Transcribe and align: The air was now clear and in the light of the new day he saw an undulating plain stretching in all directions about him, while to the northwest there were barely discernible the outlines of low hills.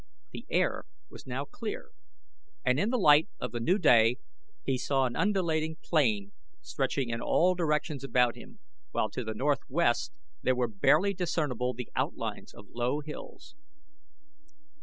The 0.31 0.47
air 0.49 0.85
was 1.11 1.27
now 1.27 1.45
clear 1.45 1.91
and 2.65 2.79
in 2.79 2.89
the 2.89 2.97
light 2.97 3.29
of 3.39 3.51
the 3.51 3.59
new 3.59 3.77
day 3.77 4.17
he 4.65 4.75
saw 4.79 5.05
an 5.05 5.15
undulating 5.15 5.77
plain 5.83 6.31
stretching 6.59 7.09
in 7.09 7.21
all 7.21 7.53
directions 7.53 8.03
about 8.03 8.35
him, 8.35 8.57
while 8.89 9.11
to 9.11 9.23
the 9.23 9.35
northwest 9.35 10.11
there 10.41 10.55
were 10.55 10.67
barely 10.67 11.13
discernible 11.13 11.75
the 11.75 11.91
outlines 11.95 12.51
of 12.51 12.65
low 12.71 13.01
hills. 13.01 13.53